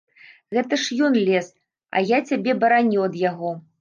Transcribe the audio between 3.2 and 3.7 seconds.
яго.